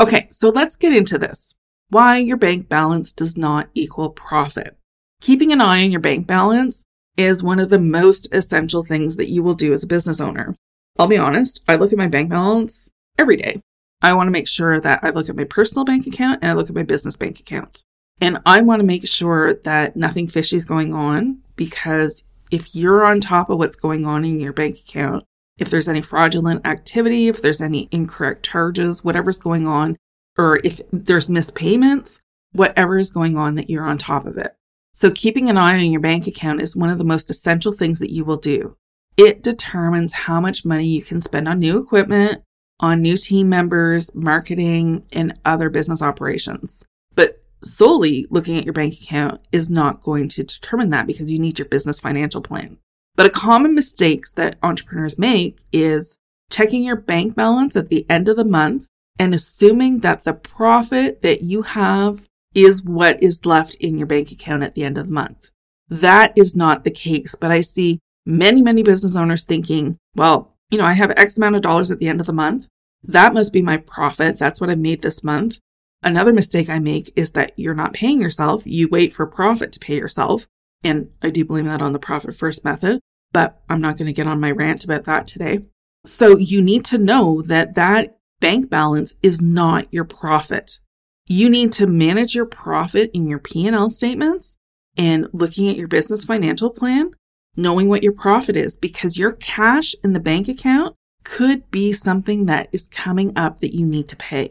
Okay, 0.00 0.28
so 0.30 0.48
let's 0.48 0.76
get 0.76 0.94
into 0.94 1.18
this. 1.18 1.54
Why 1.90 2.16
your 2.16 2.36
bank 2.36 2.68
balance 2.68 3.12
does 3.12 3.36
not 3.36 3.68
equal 3.74 4.10
profit. 4.10 4.76
Keeping 5.20 5.52
an 5.52 5.60
eye 5.60 5.84
on 5.84 5.92
your 5.92 6.00
bank 6.00 6.26
balance 6.26 6.84
is 7.16 7.42
one 7.42 7.60
of 7.60 7.68
the 7.68 7.78
most 7.78 8.26
essential 8.32 8.82
things 8.82 9.16
that 9.16 9.28
you 9.28 9.42
will 9.42 9.54
do 9.54 9.72
as 9.72 9.84
a 9.84 9.88
business 9.88 10.20
owner. 10.20 10.56
I'll 10.98 11.06
be 11.06 11.18
honest, 11.18 11.62
I 11.68 11.76
look 11.76 11.92
at 11.92 11.98
my 11.98 12.08
bank 12.08 12.30
balance 12.30 12.88
every 13.18 13.36
day. 13.36 13.60
I 14.02 14.14
want 14.14 14.26
to 14.26 14.32
make 14.32 14.48
sure 14.48 14.80
that 14.80 15.00
I 15.02 15.10
look 15.10 15.28
at 15.28 15.36
my 15.36 15.44
personal 15.44 15.84
bank 15.84 16.06
account 16.06 16.40
and 16.42 16.50
I 16.50 16.54
look 16.54 16.68
at 16.68 16.74
my 16.74 16.82
business 16.82 17.16
bank 17.16 17.40
accounts. 17.40 17.84
And 18.20 18.38
I 18.46 18.60
want 18.60 18.80
to 18.80 18.86
make 18.86 19.06
sure 19.06 19.54
that 19.54 19.96
nothing 19.96 20.28
fishy 20.28 20.56
is 20.56 20.64
going 20.64 20.92
on 20.92 21.38
because 21.56 22.24
if 22.50 22.74
you're 22.74 23.04
on 23.04 23.20
top 23.20 23.48
of 23.48 23.58
what's 23.58 23.76
going 23.76 24.04
on 24.06 24.24
in 24.24 24.38
your 24.38 24.52
bank 24.52 24.78
account, 24.78 25.24
if 25.58 25.70
there's 25.70 25.88
any 25.88 26.02
fraudulent 26.02 26.66
activity, 26.66 27.28
if 27.28 27.40
there's 27.40 27.60
any 27.60 27.88
incorrect 27.90 28.44
charges, 28.44 29.04
whatever's 29.04 29.38
going 29.38 29.66
on, 29.66 29.96
or 30.36 30.60
if 30.64 30.80
there's 30.92 31.28
mispayments, 31.28 32.20
whatever 32.52 32.98
is 32.98 33.10
going 33.10 33.36
on, 33.36 33.54
that 33.54 33.70
you're 33.70 33.84
on 33.84 33.98
top 33.98 34.26
of 34.26 34.36
it. 34.36 34.54
So 34.92 35.10
keeping 35.10 35.48
an 35.48 35.56
eye 35.56 35.78
on 35.78 35.90
your 35.90 36.00
bank 36.00 36.26
account 36.26 36.60
is 36.60 36.76
one 36.76 36.90
of 36.90 36.98
the 36.98 37.04
most 37.04 37.30
essential 37.30 37.72
things 37.72 37.98
that 38.00 38.12
you 38.12 38.24
will 38.24 38.36
do. 38.36 38.76
It 39.16 39.42
determines 39.42 40.12
how 40.12 40.40
much 40.40 40.64
money 40.64 40.86
you 40.86 41.02
can 41.02 41.20
spend 41.20 41.48
on 41.48 41.58
new 41.58 41.78
equipment, 41.78 42.42
on 42.80 43.02
new 43.02 43.16
team 43.16 43.48
members, 43.48 44.14
marketing, 44.14 45.04
and 45.12 45.38
other 45.44 45.70
business 45.70 46.02
operations. 46.02 46.82
But 47.14 47.42
solely 47.62 48.26
looking 48.30 48.56
at 48.56 48.64
your 48.64 48.72
bank 48.72 48.94
account 48.94 49.40
is 49.52 49.70
not 49.70 50.02
going 50.02 50.28
to 50.28 50.42
determine 50.42 50.90
that 50.90 51.06
because 51.06 51.30
you 51.30 51.38
need 51.38 51.58
your 51.58 51.68
business 51.68 52.00
financial 52.00 52.40
plan. 52.40 52.78
But 53.14 53.26
a 53.26 53.30
common 53.30 53.74
mistake 53.74 54.24
that 54.36 54.58
entrepreneurs 54.62 55.18
make 55.18 55.60
is 55.72 56.18
checking 56.50 56.82
your 56.82 56.96
bank 56.96 57.34
balance 57.34 57.76
at 57.76 57.88
the 57.88 58.06
end 58.10 58.28
of 58.28 58.36
the 58.36 58.44
month 58.44 58.86
and 59.18 59.34
assuming 59.34 60.00
that 60.00 60.24
the 60.24 60.34
profit 60.34 61.22
that 61.22 61.42
you 61.42 61.62
have 61.62 62.26
is 62.54 62.82
what 62.82 63.22
is 63.22 63.46
left 63.46 63.74
in 63.76 63.98
your 63.98 64.06
bank 64.06 64.32
account 64.32 64.62
at 64.62 64.74
the 64.74 64.84
end 64.84 64.98
of 64.98 65.06
the 65.06 65.12
month. 65.12 65.50
That 65.88 66.32
is 66.36 66.56
not 66.56 66.84
the 66.84 66.90
case, 66.90 67.34
but 67.34 67.50
I 67.50 67.60
see 67.60 68.00
many, 68.24 68.62
many 68.62 68.82
business 68.82 69.16
owners 69.16 69.44
thinking, 69.44 69.98
well, 70.14 70.54
you 70.70 70.78
know, 70.78 70.84
I 70.84 70.92
have 70.92 71.12
X 71.16 71.36
amount 71.36 71.56
of 71.56 71.62
dollars 71.62 71.90
at 71.90 71.98
the 71.98 72.08
end 72.08 72.20
of 72.20 72.26
the 72.26 72.32
month. 72.32 72.68
That 73.04 73.34
must 73.34 73.52
be 73.52 73.62
my 73.62 73.76
profit. 73.76 74.38
That's 74.38 74.60
what 74.60 74.70
I 74.70 74.74
made 74.74 75.02
this 75.02 75.24
month. 75.24 75.58
Another 76.02 76.32
mistake 76.32 76.68
I 76.68 76.78
make 76.78 77.12
is 77.14 77.32
that 77.32 77.52
you're 77.56 77.74
not 77.74 77.94
paying 77.94 78.20
yourself. 78.20 78.62
You 78.64 78.88
wait 78.88 79.12
for 79.12 79.26
profit 79.26 79.72
to 79.72 79.80
pay 79.80 79.96
yourself. 79.96 80.46
And 80.82 81.10
I 81.22 81.30
do 81.30 81.44
blame 81.44 81.66
that 81.66 81.82
on 81.82 81.92
the 81.92 81.98
profit 81.98 82.34
first 82.34 82.64
method, 82.64 83.00
but 83.32 83.62
I'm 83.68 83.80
not 83.80 83.96
going 83.96 84.06
to 84.06 84.12
get 84.12 84.26
on 84.26 84.40
my 84.40 84.50
rant 84.50 84.82
about 84.82 85.04
that 85.04 85.26
today. 85.26 85.60
So 86.04 86.36
you 86.36 86.60
need 86.60 86.84
to 86.86 86.98
know 86.98 87.42
that 87.42 87.74
that 87.74 88.18
bank 88.40 88.68
balance 88.68 89.14
is 89.22 89.40
not 89.40 89.92
your 89.92 90.04
profit. 90.04 90.80
You 91.26 91.48
need 91.48 91.72
to 91.74 91.86
manage 91.86 92.34
your 92.34 92.46
profit 92.46 93.10
in 93.14 93.28
your 93.28 93.38
P&L 93.38 93.90
statements 93.90 94.56
and 94.96 95.28
looking 95.32 95.68
at 95.68 95.76
your 95.76 95.86
business 95.86 96.24
financial 96.24 96.70
plan 96.70 97.12
knowing 97.56 97.88
what 97.88 98.02
your 98.02 98.12
profit 98.12 98.56
is 98.56 98.76
because 98.76 99.18
your 99.18 99.32
cash 99.32 99.94
in 100.02 100.12
the 100.12 100.20
bank 100.20 100.48
account 100.48 100.94
could 101.24 101.70
be 101.70 101.92
something 101.92 102.46
that 102.46 102.68
is 102.72 102.88
coming 102.88 103.36
up 103.36 103.60
that 103.60 103.74
you 103.74 103.86
need 103.86 104.08
to 104.08 104.16
pay. 104.16 104.50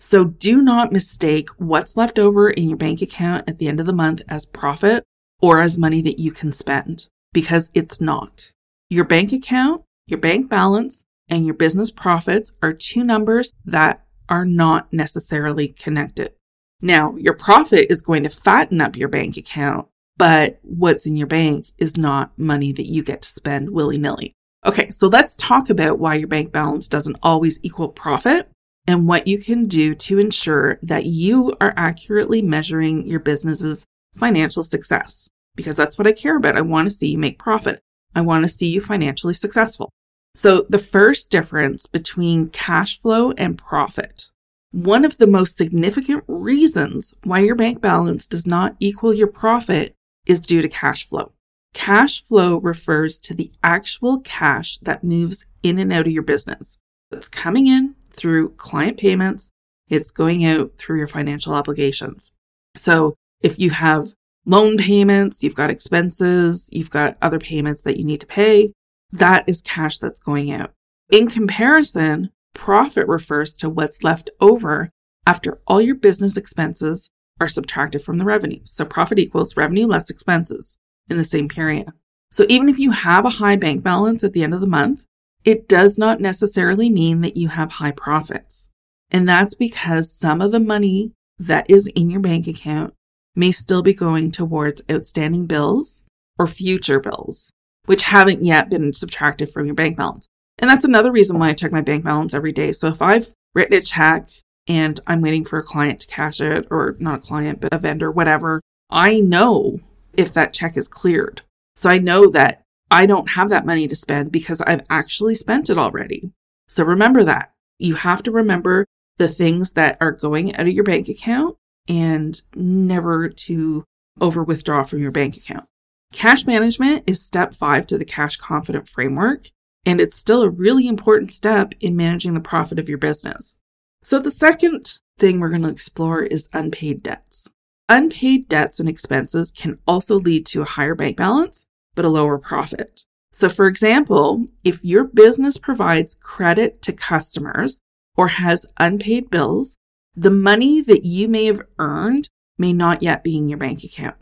So 0.00 0.24
do 0.24 0.60
not 0.60 0.92
mistake 0.92 1.48
what's 1.56 1.96
left 1.96 2.18
over 2.18 2.50
in 2.50 2.68
your 2.68 2.76
bank 2.76 3.00
account 3.00 3.48
at 3.48 3.58
the 3.58 3.68
end 3.68 3.80
of 3.80 3.86
the 3.86 3.92
month 3.92 4.22
as 4.28 4.44
profit 4.44 5.04
or 5.40 5.60
as 5.60 5.78
money 5.78 6.02
that 6.02 6.18
you 6.18 6.30
can 6.30 6.52
spend 6.52 7.08
because 7.32 7.70
it's 7.74 8.00
not. 8.00 8.52
Your 8.90 9.04
bank 9.04 9.32
account, 9.32 9.82
your 10.06 10.20
bank 10.20 10.48
balance, 10.48 11.04
and 11.28 11.46
your 11.46 11.54
business 11.54 11.90
profits 11.90 12.52
are 12.62 12.72
two 12.72 13.02
numbers 13.02 13.52
that 13.64 14.04
are 14.28 14.44
not 14.44 14.92
necessarily 14.92 15.68
connected. 15.68 16.32
Now, 16.80 17.16
your 17.16 17.34
profit 17.34 17.86
is 17.90 18.02
going 18.02 18.24
to 18.24 18.28
fatten 18.28 18.80
up 18.80 18.96
your 18.96 19.08
bank 19.08 19.36
account 19.36 19.88
but 20.16 20.58
what's 20.62 21.06
in 21.06 21.16
your 21.16 21.26
bank 21.26 21.66
is 21.78 21.96
not 21.96 22.38
money 22.38 22.72
that 22.72 22.86
you 22.86 23.02
get 23.02 23.22
to 23.22 23.28
spend 23.28 23.70
willy 23.70 23.98
nilly. 23.98 24.32
Okay, 24.64 24.90
so 24.90 25.08
let's 25.08 25.36
talk 25.36 25.68
about 25.68 25.98
why 25.98 26.14
your 26.14 26.28
bank 26.28 26.52
balance 26.52 26.88
doesn't 26.88 27.18
always 27.22 27.58
equal 27.62 27.88
profit 27.88 28.48
and 28.86 29.08
what 29.08 29.26
you 29.26 29.38
can 29.38 29.66
do 29.66 29.94
to 29.94 30.18
ensure 30.18 30.78
that 30.82 31.04
you 31.04 31.54
are 31.60 31.74
accurately 31.76 32.42
measuring 32.42 33.06
your 33.06 33.20
business's 33.20 33.84
financial 34.16 34.62
success. 34.62 35.28
because 35.56 35.76
that's 35.76 35.96
what 35.96 36.06
I 36.06 36.12
care 36.12 36.36
about. 36.36 36.56
I 36.56 36.62
want 36.62 36.86
to 36.86 36.90
see 36.90 37.08
you 37.08 37.18
make 37.18 37.38
profit. 37.38 37.80
I 38.14 38.20
want 38.20 38.44
to 38.44 38.48
see 38.48 38.68
you 38.68 38.80
financially 38.80 39.34
successful. 39.34 39.90
So 40.34 40.66
the 40.68 40.78
first 40.78 41.30
difference 41.30 41.86
between 41.86 42.48
cash 42.48 43.00
flow 43.00 43.32
and 43.32 43.56
profit, 43.56 44.30
one 44.72 45.04
of 45.04 45.18
the 45.18 45.28
most 45.28 45.56
significant 45.56 46.24
reasons 46.26 47.14
why 47.22 47.38
your 47.40 47.54
bank 47.54 47.80
balance 47.80 48.26
does 48.26 48.46
not 48.46 48.74
equal 48.80 49.14
your 49.14 49.28
profit 49.28 49.94
is 50.26 50.40
due 50.40 50.62
to 50.62 50.68
cash 50.68 51.06
flow. 51.08 51.32
Cash 51.72 52.24
flow 52.24 52.58
refers 52.58 53.20
to 53.22 53.34
the 53.34 53.50
actual 53.62 54.20
cash 54.20 54.78
that 54.78 55.04
moves 55.04 55.44
in 55.62 55.78
and 55.78 55.92
out 55.92 56.06
of 56.06 56.12
your 56.12 56.22
business. 56.22 56.78
It's 57.10 57.28
coming 57.28 57.66
in 57.66 57.94
through 58.10 58.50
client 58.50 58.98
payments. 58.98 59.50
It's 59.88 60.10
going 60.10 60.44
out 60.44 60.72
through 60.76 60.98
your 60.98 61.08
financial 61.08 61.52
obligations. 61.54 62.32
So 62.76 63.14
if 63.40 63.58
you 63.58 63.70
have 63.70 64.14
loan 64.46 64.76
payments, 64.76 65.42
you've 65.42 65.54
got 65.54 65.70
expenses, 65.70 66.68
you've 66.70 66.90
got 66.90 67.16
other 67.20 67.38
payments 67.38 67.82
that 67.82 67.96
you 67.96 68.04
need 68.04 68.20
to 68.20 68.26
pay, 68.26 68.72
that 69.12 69.44
is 69.46 69.62
cash 69.62 69.98
that's 69.98 70.20
going 70.20 70.50
out. 70.50 70.72
In 71.10 71.28
comparison, 71.28 72.30
profit 72.54 73.06
refers 73.08 73.56
to 73.58 73.68
what's 73.68 74.04
left 74.04 74.30
over 74.40 74.90
after 75.26 75.60
all 75.66 75.80
your 75.80 75.94
business 75.94 76.36
expenses 76.36 77.10
are 77.40 77.48
subtracted 77.48 78.02
from 78.02 78.18
the 78.18 78.24
revenue. 78.24 78.60
So 78.64 78.84
profit 78.84 79.18
equals 79.18 79.56
revenue 79.56 79.86
less 79.86 80.10
expenses 80.10 80.76
in 81.08 81.16
the 81.16 81.24
same 81.24 81.48
period. 81.48 81.88
So 82.30 82.46
even 82.48 82.68
if 82.68 82.78
you 82.78 82.90
have 82.90 83.24
a 83.24 83.30
high 83.30 83.56
bank 83.56 83.82
balance 83.82 84.24
at 84.24 84.32
the 84.32 84.42
end 84.42 84.54
of 84.54 84.60
the 84.60 84.66
month, 84.66 85.04
it 85.44 85.68
does 85.68 85.98
not 85.98 86.20
necessarily 86.20 86.90
mean 86.90 87.20
that 87.20 87.36
you 87.36 87.48
have 87.48 87.72
high 87.72 87.92
profits. 87.92 88.66
And 89.10 89.28
that's 89.28 89.54
because 89.54 90.10
some 90.10 90.40
of 90.40 90.50
the 90.50 90.60
money 90.60 91.12
that 91.38 91.68
is 91.68 91.86
in 91.88 92.10
your 92.10 92.20
bank 92.20 92.46
account 92.46 92.94
may 93.36 93.52
still 93.52 93.82
be 93.82 93.92
going 93.92 94.30
towards 94.30 94.82
outstanding 94.90 95.46
bills 95.46 96.02
or 96.38 96.46
future 96.46 97.00
bills, 97.00 97.50
which 97.86 98.04
haven't 98.04 98.44
yet 98.44 98.70
been 98.70 98.92
subtracted 98.92 99.50
from 99.50 99.66
your 99.66 99.74
bank 99.74 99.96
balance. 99.96 100.26
And 100.58 100.70
that's 100.70 100.84
another 100.84 101.12
reason 101.12 101.38
why 101.38 101.48
I 101.48 101.52
check 101.52 101.72
my 101.72 101.80
bank 101.80 102.04
balance 102.04 102.32
every 102.32 102.52
day. 102.52 102.72
So 102.72 102.88
if 102.88 103.02
I've 103.02 103.32
written 103.54 103.76
a 103.76 103.80
check 103.80 104.28
and 104.66 104.98
I'm 105.06 105.20
waiting 105.20 105.44
for 105.44 105.58
a 105.58 105.62
client 105.62 106.00
to 106.00 106.06
cash 106.06 106.40
it, 106.40 106.66
or 106.70 106.96
not 106.98 107.18
a 107.18 107.26
client, 107.26 107.60
but 107.60 107.72
a 107.72 107.78
vendor, 107.78 108.10
whatever, 108.10 108.60
I 108.90 109.20
know 109.20 109.80
if 110.16 110.32
that 110.34 110.54
check 110.54 110.76
is 110.76 110.88
cleared. 110.88 111.42
So 111.76 111.90
I 111.90 111.98
know 111.98 112.28
that 112.30 112.62
I 112.90 113.06
don't 113.06 113.30
have 113.30 113.50
that 113.50 113.66
money 113.66 113.88
to 113.88 113.96
spend 113.96 114.30
because 114.30 114.60
I've 114.60 114.84
actually 114.88 115.34
spent 115.34 115.68
it 115.68 115.78
already. 115.78 116.32
So 116.68 116.84
remember 116.84 117.24
that. 117.24 117.52
You 117.78 117.96
have 117.96 118.22
to 118.22 118.30
remember 118.30 118.86
the 119.18 119.28
things 119.28 119.72
that 119.72 119.98
are 120.00 120.12
going 120.12 120.54
out 120.54 120.66
of 120.66 120.72
your 120.72 120.84
bank 120.84 121.08
account 121.08 121.56
and 121.88 122.40
never 122.54 123.28
to 123.28 123.84
over 124.20 124.42
withdraw 124.42 124.84
from 124.84 125.00
your 125.00 125.10
bank 125.10 125.36
account. 125.36 125.66
Cash 126.12 126.46
management 126.46 127.02
is 127.06 127.20
step 127.20 127.54
five 127.54 127.86
to 127.88 127.98
the 127.98 128.04
cash 128.04 128.36
confident 128.36 128.88
framework, 128.88 129.48
and 129.84 130.00
it's 130.00 130.16
still 130.16 130.42
a 130.42 130.48
really 130.48 130.86
important 130.86 131.32
step 131.32 131.74
in 131.80 131.96
managing 131.96 132.34
the 132.34 132.40
profit 132.40 132.78
of 132.78 132.88
your 132.88 132.98
business. 132.98 133.56
So, 134.04 134.18
the 134.18 134.30
second 134.30 135.00
thing 135.18 135.40
we're 135.40 135.48
going 135.48 135.62
to 135.62 135.70
explore 135.70 136.22
is 136.22 136.50
unpaid 136.52 137.02
debts. 137.02 137.48
Unpaid 137.88 138.50
debts 138.50 138.78
and 138.78 138.86
expenses 138.86 139.50
can 139.50 139.78
also 139.86 140.20
lead 140.20 140.44
to 140.46 140.60
a 140.60 140.66
higher 140.66 140.94
bank 140.94 141.16
balance, 141.16 141.64
but 141.94 142.04
a 142.04 142.10
lower 142.10 142.36
profit. 142.36 143.06
So, 143.32 143.48
for 143.48 143.66
example, 143.66 144.48
if 144.62 144.84
your 144.84 145.04
business 145.04 145.56
provides 145.56 146.14
credit 146.14 146.82
to 146.82 146.92
customers 146.92 147.80
or 148.14 148.28
has 148.28 148.66
unpaid 148.76 149.30
bills, 149.30 149.78
the 150.14 150.30
money 150.30 150.82
that 150.82 151.06
you 151.06 151.26
may 151.26 151.46
have 151.46 151.62
earned 151.78 152.28
may 152.58 152.74
not 152.74 153.02
yet 153.02 153.24
be 153.24 153.38
in 153.38 153.48
your 153.48 153.58
bank 153.58 153.84
account. 153.84 154.16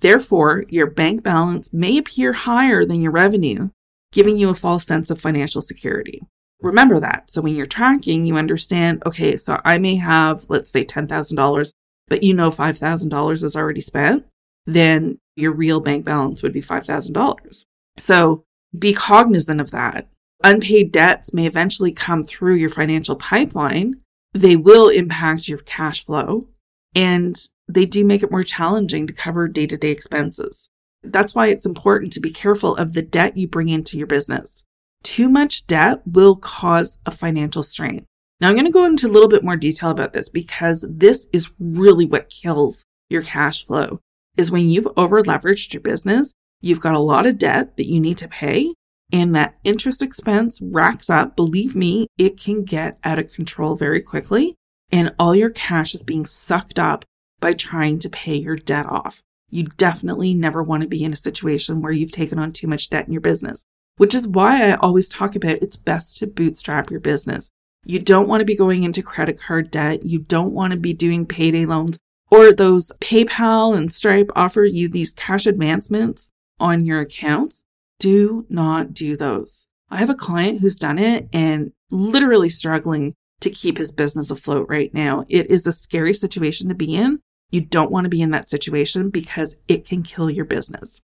Therefore, 0.00 0.64
your 0.70 0.88
bank 0.88 1.22
balance 1.22 1.74
may 1.74 1.98
appear 1.98 2.32
higher 2.32 2.86
than 2.86 3.02
your 3.02 3.12
revenue, 3.12 3.68
giving 4.12 4.38
you 4.38 4.48
a 4.48 4.54
false 4.54 4.86
sense 4.86 5.10
of 5.10 5.20
financial 5.20 5.60
security. 5.60 6.22
Remember 6.60 6.98
that. 7.00 7.28
So 7.30 7.42
when 7.42 7.54
you're 7.54 7.66
tracking, 7.66 8.24
you 8.24 8.36
understand, 8.36 9.02
okay, 9.04 9.36
so 9.36 9.60
I 9.64 9.78
may 9.78 9.96
have, 9.96 10.46
let's 10.48 10.70
say 10.70 10.84
$10,000, 10.84 11.70
but 12.08 12.22
you 12.22 12.34
know 12.34 12.50
$5,000 12.50 13.42
is 13.42 13.56
already 13.56 13.80
spent, 13.80 14.26
then 14.64 15.18
your 15.36 15.52
real 15.52 15.80
bank 15.80 16.04
balance 16.04 16.42
would 16.42 16.52
be 16.52 16.62
$5,000. 16.62 17.64
So 17.98 18.44
be 18.76 18.94
cognizant 18.94 19.60
of 19.60 19.70
that. 19.70 20.08
Unpaid 20.44 20.92
debts 20.92 21.32
may 21.32 21.46
eventually 21.46 21.92
come 21.92 22.22
through 22.22 22.56
your 22.56 22.70
financial 22.70 23.16
pipeline, 23.16 24.00
they 24.32 24.56
will 24.56 24.88
impact 24.88 25.48
your 25.48 25.58
cash 25.58 26.04
flow 26.04 26.48
and 26.94 27.48
they 27.68 27.86
do 27.86 28.04
make 28.04 28.22
it 28.22 28.30
more 28.30 28.42
challenging 28.42 29.06
to 29.06 29.12
cover 29.12 29.48
day 29.48 29.66
to 29.66 29.76
day 29.76 29.90
expenses. 29.90 30.68
That's 31.02 31.34
why 31.34 31.48
it's 31.48 31.66
important 31.66 32.12
to 32.14 32.20
be 32.20 32.30
careful 32.30 32.76
of 32.76 32.92
the 32.92 33.02
debt 33.02 33.36
you 33.36 33.48
bring 33.48 33.68
into 33.68 33.96
your 33.96 34.06
business. 34.06 34.64
Too 35.02 35.28
much 35.28 35.66
debt 35.66 36.02
will 36.06 36.36
cause 36.36 36.98
a 37.06 37.10
financial 37.10 37.62
strain. 37.62 38.04
Now, 38.40 38.48
I'm 38.48 38.54
going 38.54 38.66
to 38.66 38.72
go 38.72 38.84
into 38.84 39.06
a 39.06 39.10
little 39.12 39.28
bit 39.28 39.44
more 39.44 39.56
detail 39.56 39.90
about 39.90 40.12
this 40.12 40.28
because 40.28 40.84
this 40.88 41.26
is 41.32 41.50
really 41.58 42.06
what 42.06 42.28
kills 42.28 42.84
your 43.08 43.22
cash 43.22 43.64
flow 43.64 44.00
is 44.36 44.50
when 44.50 44.68
you've 44.68 44.88
over 44.96 45.22
leveraged 45.22 45.72
your 45.72 45.80
business, 45.80 46.32
you've 46.60 46.80
got 46.80 46.94
a 46.94 47.00
lot 47.00 47.26
of 47.26 47.38
debt 47.38 47.76
that 47.76 47.86
you 47.86 48.00
need 48.00 48.18
to 48.18 48.28
pay 48.28 48.74
and 49.12 49.34
that 49.34 49.56
interest 49.62 50.02
expense 50.02 50.60
racks 50.60 51.08
up, 51.08 51.36
believe 51.36 51.76
me, 51.76 52.08
it 52.18 52.38
can 52.38 52.64
get 52.64 52.98
out 53.04 53.18
of 53.18 53.32
control 53.32 53.76
very 53.76 54.00
quickly. 54.00 54.56
And 54.90 55.14
all 55.18 55.34
your 55.34 55.50
cash 55.50 55.94
is 55.94 56.02
being 56.02 56.24
sucked 56.24 56.78
up 56.78 57.04
by 57.40 57.52
trying 57.52 57.98
to 58.00 58.08
pay 58.08 58.36
your 58.36 58.56
debt 58.56 58.86
off. 58.86 59.20
You 59.50 59.64
definitely 59.64 60.34
never 60.34 60.62
want 60.62 60.82
to 60.82 60.88
be 60.88 61.04
in 61.04 61.12
a 61.12 61.16
situation 61.16 61.82
where 61.82 61.92
you've 61.92 62.12
taken 62.12 62.38
on 62.38 62.52
too 62.52 62.66
much 62.66 62.90
debt 62.90 63.06
in 63.06 63.12
your 63.12 63.20
business, 63.20 63.64
which 63.96 64.14
is 64.14 64.28
why 64.28 64.70
I 64.70 64.74
always 64.74 65.08
talk 65.08 65.36
about 65.36 65.58
it's 65.62 65.76
best 65.76 66.16
to 66.18 66.26
bootstrap 66.26 66.90
your 66.90 67.00
business. 67.00 67.50
You 67.84 67.98
don't 67.98 68.28
want 68.28 68.40
to 68.40 68.46
be 68.46 68.56
going 68.56 68.82
into 68.82 69.02
credit 69.02 69.40
card 69.40 69.70
debt. 69.70 70.04
You 70.04 70.18
don't 70.18 70.52
want 70.52 70.72
to 70.72 70.78
be 70.78 70.92
doing 70.92 71.26
payday 71.26 71.66
loans 71.66 71.98
or 72.30 72.52
those 72.52 72.92
PayPal 73.00 73.76
and 73.76 73.92
Stripe 73.92 74.30
offer 74.34 74.64
you 74.64 74.88
these 74.88 75.14
cash 75.14 75.46
advancements 75.46 76.30
on 76.58 76.84
your 76.84 77.00
accounts 77.00 77.62
do 77.98 78.46
not 78.48 78.92
do 78.92 79.16
those. 79.16 79.66
I 79.90 79.98
have 79.98 80.10
a 80.10 80.14
client 80.14 80.60
who's 80.60 80.78
done 80.78 80.98
it 80.98 81.28
and 81.32 81.72
literally 81.90 82.48
struggling 82.48 83.14
to 83.40 83.50
keep 83.50 83.78
his 83.78 83.92
business 83.92 84.30
afloat 84.30 84.66
right 84.68 84.92
now. 84.92 85.24
It 85.28 85.50
is 85.50 85.66
a 85.66 85.72
scary 85.72 86.14
situation 86.14 86.68
to 86.68 86.74
be 86.74 86.96
in. 86.96 87.20
You 87.50 87.60
don't 87.60 87.92
want 87.92 88.04
to 88.04 88.10
be 88.10 88.22
in 88.22 88.32
that 88.32 88.48
situation 88.48 89.10
because 89.10 89.54
it 89.68 89.86
can 89.86 90.02
kill 90.02 90.28
your 90.28 90.44
business. 90.44 91.00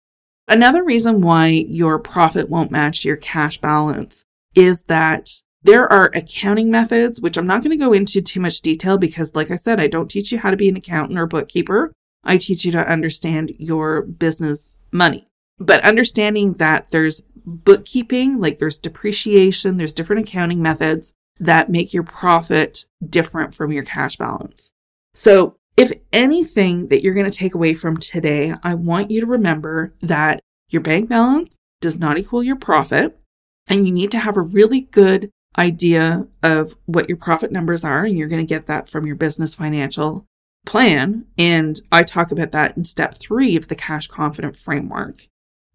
Another 0.51 0.85
reason 0.85 1.23
why 1.23 1.47
your 1.47 1.99
profit 1.99 2.51
won't 2.51 2.71
match 2.71 3.05
your 3.05 3.17
cash 3.17 3.59
balance 3.59 4.25
is 4.55 4.83
that 4.83 5.31
there 5.63 5.91
are 5.91 6.11
accounting 6.15 6.71
methods, 6.71 7.21
which 7.21 7.39
I'm 7.39 7.47
not 7.47 7.63
going 7.63 7.71
to 7.71 7.83
go 7.83 7.93
into 7.95 8.21
too 8.21 8.41
much 8.41 8.61
detail 8.61 8.99
because, 8.99 9.35
like 9.35 9.51
I 9.51 9.57
said, 9.57 9.81
I 9.81 9.87
don't 9.87 10.11
teach 10.11 10.33
you 10.33 10.39
how 10.39 10.51
to 10.51 10.57
be 10.57 10.69
an 10.69 10.77
accountant 10.77 11.19
or 11.19 11.27
bookkeeper. 11.27 11.93
I 12.25 12.37
teach 12.37 12.67
you 12.67 12.73
to 12.73 12.87
understand 12.87 13.53
your 13.59 14.03
business 14.03 14.77
money 14.93 15.31
but 15.61 15.85
understanding 15.85 16.55
that 16.55 16.91
there's 16.91 17.23
bookkeeping, 17.45 18.41
like 18.41 18.59
there's 18.59 18.81
depreciation, 18.81 19.77
there's 19.77 19.93
different 19.93 20.27
accounting 20.27 20.63
methods 20.63 21.13
that 21.39 21.71
make 21.71 21.93
your 21.93 22.03
profit 22.03 22.87
different 23.07 23.55
from 23.55 23.71
your 23.71 23.85
cash 23.85 24.17
balance. 24.17 24.71
So 25.15 25.57
if 25.81 25.93
anything 26.13 26.89
that 26.89 27.03
you're 27.03 27.15
going 27.15 27.31
to 27.31 27.39
take 27.39 27.55
away 27.55 27.73
from 27.73 27.97
today, 27.97 28.53
I 28.63 28.75
want 28.75 29.11
you 29.11 29.23
to 29.23 29.27
remember 29.27 29.95
that 30.03 30.41
your 30.69 30.83
bank 30.83 31.09
balance 31.09 31.57
does 31.81 31.99
not 31.99 32.19
equal 32.19 32.43
your 32.43 32.57
profit. 32.57 33.19
And 33.67 33.87
you 33.87 33.93
need 33.93 34.11
to 34.11 34.19
have 34.19 34.37
a 34.37 34.43
really 34.43 34.83
good 34.83 35.31
idea 35.57 36.27
of 36.43 36.77
what 36.85 37.09
your 37.09 37.17
profit 37.17 37.51
numbers 37.51 37.83
are. 37.83 38.05
And 38.05 38.19
you're 38.19 38.29
going 38.29 38.43
to 38.43 38.47
get 38.47 38.67
that 38.67 38.91
from 38.91 39.07
your 39.07 39.17
business 39.17 39.55
financial 39.55 40.27
plan. 40.67 41.25
And 41.39 41.81
I 41.91 42.03
talk 42.03 42.31
about 42.31 42.53
that 42.53 42.77
in 42.77 42.85
step 42.85 43.15
three 43.15 43.57
of 43.57 43.69
the 43.69 43.75
cash 43.75 44.07
confident 44.07 44.57
framework. 44.57 45.29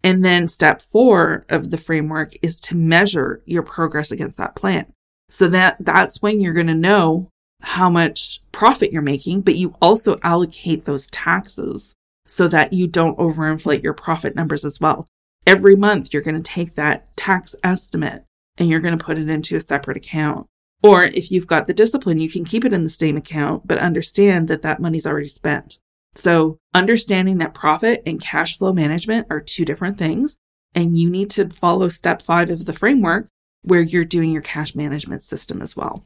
And 0.04 0.24
then 0.24 0.46
step 0.46 0.82
four 0.82 1.44
of 1.48 1.70
the 1.72 1.78
framework 1.78 2.34
is 2.42 2.60
to 2.60 2.76
measure 2.76 3.42
your 3.44 3.64
progress 3.64 4.12
against 4.12 4.36
that 4.36 4.54
plan. 4.54 4.92
So 5.30 5.48
that 5.48 5.78
that's 5.80 6.22
when 6.22 6.40
you're 6.40 6.52
going 6.52 6.68
to 6.68 6.74
know 6.74 7.28
how 7.66 7.90
much 7.90 8.40
profit 8.52 8.92
you're 8.92 9.02
making, 9.02 9.40
but 9.40 9.56
you 9.56 9.74
also 9.82 10.16
allocate 10.22 10.84
those 10.84 11.10
taxes 11.10 11.96
so 12.24 12.46
that 12.46 12.72
you 12.72 12.86
don't 12.86 13.18
overinflate 13.18 13.82
your 13.82 13.92
profit 13.92 14.36
numbers 14.36 14.64
as 14.64 14.80
well. 14.80 15.08
Every 15.48 15.74
month, 15.74 16.12
you're 16.12 16.22
going 16.22 16.40
to 16.40 16.42
take 16.42 16.76
that 16.76 17.14
tax 17.16 17.56
estimate 17.64 18.24
and 18.56 18.70
you're 18.70 18.80
going 18.80 18.96
to 18.96 19.04
put 19.04 19.18
it 19.18 19.28
into 19.28 19.56
a 19.56 19.60
separate 19.60 19.96
account. 19.96 20.46
Or 20.84 21.04
if 21.04 21.32
you've 21.32 21.48
got 21.48 21.66
the 21.66 21.74
discipline, 21.74 22.20
you 22.20 22.30
can 22.30 22.44
keep 22.44 22.64
it 22.64 22.72
in 22.72 22.84
the 22.84 22.88
same 22.88 23.16
account, 23.16 23.66
but 23.66 23.78
understand 23.78 24.46
that 24.46 24.62
that 24.62 24.80
money's 24.80 25.06
already 25.06 25.26
spent. 25.26 25.78
So 26.14 26.58
understanding 26.72 27.38
that 27.38 27.52
profit 27.52 28.00
and 28.06 28.20
cash 28.20 28.56
flow 28.56 28.72
management 28.72 29.26
are 29.28 29.40
two 29.40 29.64
different 29.64 29.98
things. 29.98 30.38
And 30.72 30.96
you 30.96 31.10
need 31.10 31.30
to 31.30 31.48
follow 31.50 31.88
step 31.88 32.22
five 32.22 32.48
of 32.48 32.64
the 32.64 32.72
framework 32.72 33.28
where 33.62 33.82
you're 33.82 34.04
doing 34.04 34.30
your 34.30 34.42
cash 34.42 34.76
management 34.76 35.22
system 35.22 35.60
as 35.60 35.74
well. 35.74 36.04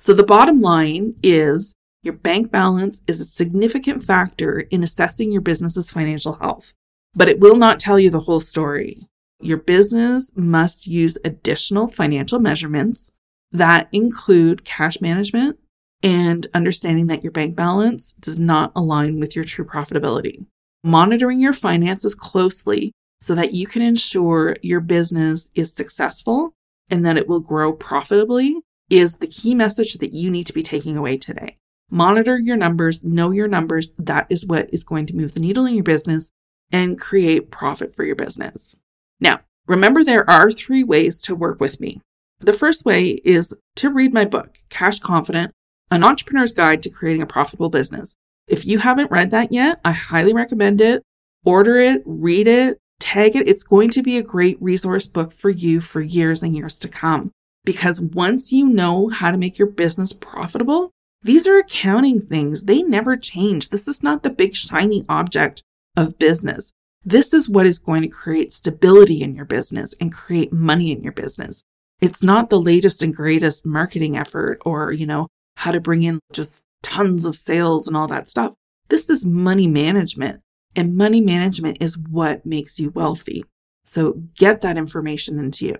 So 0.00 0.14
the 0.14 0.22
bottom 0.22 0.62
line 0.62 1.14
is 1.22 1.74
your 2.02 2.14
bank 2.14 2.50
balance 2.50 3.02
is 3.06 3.20
a 3.20 3.26
significant 3.26 4.02
factor 4.02 4.60
in 4.60 4.82
assessing 4.82 5.30
your 5.30 5.42
business's 5.42 5.90
financial 5.90 6.38
health. 6.40 6.72
but 7.12 7.28
it 7.28 7.40
will 7.40 7.56
not 7.56 7.80
tell 7.80 7.98
you 7.98 8.08
the 8.08 8.20
whole 8.20 8.38
story. 8.38 8.96
Your 9.40 9.56
business 9.56 10.30
must 10.36 10.86
use 10.86 11.18
additional 11.24 11.88
financial 11.88 12.38
measurements 12.38 13.10
that 13.50 13.88
include 13.90 14.64
cash 14.64 15.00
management 15.00 15.58
and 16.04 16.46
understanding 16.54 17.08
that 17.08 17.24
your 17.24 17.32
bank 17.32 17.56
balance 17.56 18.14
does 18.20 18.38
not 18.38 18.70
align 18.76 19.18
with 19.18 19.34
your 19.34 19.44
true 19.44 19.64
profitability. 19.64 20.46
Monitoring 20.84 21.40
your 21.40 21.52
finances 21.52 22.14
closely 22.14 22.92
so 23.20 23.34
that 23.34 23.52
you 23.52 23.66
can 23.66 23.82
ensure 23.82 24.56
your 24.62 24.80
business 24.80 25.50
is 25.56 25.72
successful 25.72 26.54
and 26.88 27.04
that 27.04 27.16
it 27.16 27.26
will 27.26 27.40
grow 27.40 27.72
profitably 27.72 28.60
is 28.90 29.16
the 29.16 29.26
key 29.26 29.54
message 29.54 29.94
that 29.94 30.12
you 30.12 30.30
need 30.30 30.46
to 30.48 30.52
be 30.52 30.62
taking 30.62 30.96
away 30.96 31.16
today. 31.16 31.56
Monitor 31.90 32.38
your 32.38 32.56
numbers, 32.56 33.02
know 33.02 33.30
your 33.30 33.48
numbers. 33.48 33.92
That 33.98 34.26
is 34.28 34.46
what 34.46 34.68
is 34.72 34.84
going 34.84 35.06
to 35.06 35.16
move 35.16 35.32
the 35.32 35.40
needle 35.40 35.66
in 35.66 35.74
your 35.74 35.84
business 35.84 36.30
and 36.70 37.00
create 37.00 37.50
profit 37.50 37.94
for 37.94 38.04
your 38.04 38.16
business. 38.16 38.76
Now, 39.20 39.40
remember 39.66 40.04
there 40.04 40.28
are 40.28 40.50
three 40.50 40.84
ways 40.84 41.20
to 41.22 41.34
work 41.34 41.60
with 41.60 41.80
me. 41.80 42.00
The 42.38 42.52
first 42.52 42.84
way 42.84 43.20
is 43.24 43.52
to 43.76 43.90
read 43.90 44.14
my 44.14 44.24
book, 44.24 44.56
Cash 44.68 45.00
Confident, 45.00 45.52
an 45.90 46.04
entrepreneur's 46.04 46.52
guide 46.52 46.82
to 46.84 46.90
creating 46.90 47.22
a 47.22 47.26
profitable 47.26 47.70
business. 47.70 48.16
If 48.46 48.64
you 48.64 48.78
haven't 48.78 49.10
read 49.10 49.30
that 49.32 49.52
yet, 49.52 49.80
I 49.84 49.92
highly 49.92 50.32
recommend 50.32 50.80
it. 50.80 51.02
Order 51.44 51.78
it, 51.78 52.02
read 52.04 52.46
it, 52.46 52.78
tag 52.98 53.34
it. 53.34 53.48
It's 53.48 53.62
going 53.62 53.90
to 53.90 54.02
be 54.02 54.16
a 54.16 54.22
great 54.22 54.60
resource 54.60 55.06
book 55.06 55.32
for 55.32 55.50
you 55.50 55.80
for 55.80 56.00
years 56.00 56.42
and 56.42 56.54
years 56.54 56.78
to 56.80 56.88
come. 56.88 57.32
Because 57.64 58.00
once 58.00 58.52
you 58.52 58.66
know 58.66 59.08
how 59.08 59.30
to 59.30 59.38
make 59.38 59.58
your 59.58 59.68
business 59.68 60.12
profitable, 60.12 60.90
these 61.22 61.46
are 61.46 61.58
accounting 61.58 62.20
things. 62.20 62.64
They 62.64 62.82
never 62.82 63.16
change. 63.16 63.68
This 63.68 63.86
is 63.86 64.02
not 64.02 64.22
the 64.22 64.30
big 64.30 64.54
shiny 64.54 65.04
object 65.08 65.62
of 65.96 66.18
business. 66.18 66.72
This 67.04 67.34
is 67.34 67.48
what 67.48 67.66
is 67.66 67.78
going 67.78 68.02
to 68.02 68.08
create 68.08 68.52
stability 68.52 69.22
in 69.22 69.34
your 69.34 69.44
business 69.44 69.94
and 70.00 70.12
create 70.12 70.52
money 70.52 70.92
in 70.92 71.02
your 71.02 71.12
business. 71.12 71.62
It's 72.00 72.22
not 72.22 72.48
the 72.48 72.60
latest 72.60 73.02
and 73.02 73.14
greatest 73.14 73.66
marketing 73.66 74.16
effort 74.16 74.58
or, 74.64 74.92
you 74.92 75.06
know, 75.06 75.28
how 75.56 75.72
to 75.72 75.80
bring 75.80 76.02
in 76.02 76.20
just 76.32 76.62
tons 76.82 77.26
of 77.26 77.36
sales 77.36 77.86
and 77.86 77.96
all 77.96 78.06
that 78.06 78.28
stuff. 78.28 78.54
This 78.88 79.10
is 79.10 79.24
money 79.24 79.66
management 79.66 80.40
and 80.74 80.96
money 80.96 81.20
management 81.20 81.78
is 81.80 81.98
what 81.98 82.46
makes 82.46 82.80
you 82.80 82.90
wealthy. 82.90 83.44
So 83.84 84.22
get 84.36 84.60
that 84.62 84.76
information 84.76 85.38
into 85.38 85.66
you. 85.66 85.76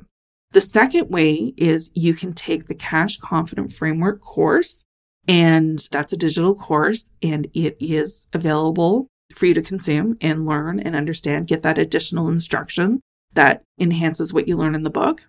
The 0.53 0.61
second 0.61 1.11
way 1.11 1.55
is 1.57 1.93
you 1.95 2.15
can 2.15 2.33
take 2.33 2.67
the 2.67 2.75
Cash 2.75 3.19
Confident 3.19 3.73
Framework 3.73 4.21
course, 4.21 4.85
and 5.29 5.79
that's 5.93 6.13
a 6.13 6.17
digital 6.17 6.57
course, 6.57 7.09
and 7.23 7.47
it 7.55 7.77
is 7.79 8.27
available 8.33 9.07
for 9.35 9.47
you 9.47 9.55
to 9.55 9.63
consume 9.63 10.17
and 10.21 10.47
learn 10.47 10.81
and 10.81 10.97
understand, 10.97 11.47
get 11.47 11.63
that 11.63 11.79
additional 11.79 12.29
instruction 12.29 13.01
that 13.35 13.63
enhances 13.79 14.33
what 14.33 14.49
you 14.49 14.57
learn 14.57 14.75
in 14.75 14.83
the 14.83 14.91
book. 14.91 15.29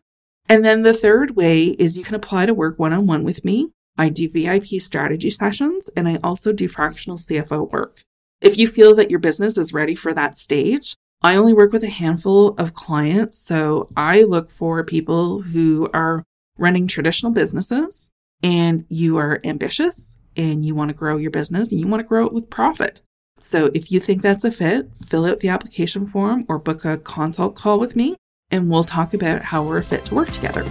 And 0.50 0.66
then 0.66 0.82
the 0.82 0.94
third 0.94 1.36
way 1.36 1.66
is 1.66 1.98
you 1.98 2.04
can 2.04 2.16
apply 2.16 2.48
to 2.48 2.54
work 2.54 2.80
one 2.80 2.94
on 2.94 3.06
one 3.06 3.24
with 3.24 3.46
me. 3.46 3.70
I 3.98 4.10
do 4.10 4.28
VIP 4.28 4.82
strategy 4.82 5.30
sessions 5.30 5.90
and 5.96 6.08
I 6.08 6.18
also 6.24 6.52
do 6.52 6.68
fractional 6.68 7.18
CFO 7.18 7.72
work. 7.72 8.02
If 8.42 8.58
you 8.58 8.68
feel 8.68 8.96
that 8.96 9.12
your 9.12 9.20
business 9.20 9.58
is 9.58 9.72
ready 9.72 9.94
for 9.94 10.14
that 10.14 10.38
stage, 10.38 10.96
I 11.24 11.36
only 11.36 11.54
work 11.54 11.72
with 11.72 11.84
a 11.84 11.90
handful 11.90 12.56
of 12.58 12.74
clients. 12.74 13.38
So 13.38 13.88
I 13.96 14.24
look 14.24 14.50
for 14.50 14.84
people 14.84 15.42
who 15.42 15.88
are 15.94 16.24
running 16.58 16.88
traditional 16.88 17.32
businesses 17.32 18.10
and 18.42 18.86
you 18.90 19.18
are 19.18 19.40
ambitious 19.44 20.18
and 20.36 20.66
you 20.66 20.74
want 20.74 20.90
to 20.90 20.96
grow 20.96 21.18
your 21.18 21.30
business 21.30 21.72
and 21.72 21.80
you 21.80 21.88
want 21.88 22.02
to 22.02 22.08
grow 22.08 22.26
it 22.26 22.34
with 22.34 22.50
profit. 22.50 23.02
So 23.40 23.70
if 23.76 23.92
you 23.92 24.00
think 24.00 24.24
that's 24.24 24.46
a 24.46 24.52
fit, 24.52 24.90
fill 25.06 25.26
out 25.26 25.42
the 25.42 25.50
application 25.50 26.08
form 26.08 26.46
or 26.48 26.58
book 26.58 26.86
a 26.86 26.98
consult 26.98 27.56
call 27.56 27.80
with 27.80 27.96
me 27.96 28.16
and 28.50 28.70
we'll 28.70 28.84
talk 28.84 29.14
about 29.14 29.44
how 29.44 29.62
we're 29.64 29.78
a 29.78 29.84
fit 29.84 30.06
to 30.06 30.16
work 30.16 30.32
together. 30.32 30.64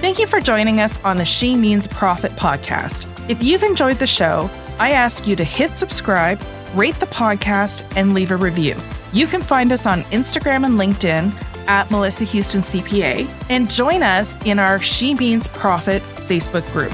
Thank 0.00 0.18
you 0.18 0.26
for 0.26 0.40
joining 0.40 0.80
us 0.80 1.02
on 1.04 1.16
the 1.16 1.24
She 1.24 1.56
Means 1.56 1.86
Profit 1.86 2.32
podcast. 2.32 3.08
If 3.30 3.42
you've 3.42 3.62
enjoyed 3.62 3.98
the 3.98 4.06
show, 4.06 4.50
I 4.78 4.90
ask 4.90 5.26
you 5.26 5.36
to 5.36 5.44
hit 5.44 5.76
subscribe, 5.78 6.38
rate 6.76 6.94
the 6.96 7.06
podcast, 7.06 7.84
and 7.96 8.14
leave 8.14 8.30
a 8.30 8.36
review. 8.36 8.76
You 9.12 9.26
can 9.26 9.42
find 9.42 9.72
us 9.72 9.86
on 9.86 10.02
Instagram 10.04 10.66
and 10.66 10.78
LinkedIn 10.78 11.32
at 11.66 11.90
Melissa 11.90 12.24
Houston 12.24 12.62
CPA 12.62 13.28
and 13.48 13.70
join 13.70 14.02
us 14.02 14.36
in 14.44 14.58
our 14.58 14.80
She 14.80 15.14
Means 15.14 15.48
Profit 15.48 16.02
Facebook 16.02 16.70
group. 16.72 16.92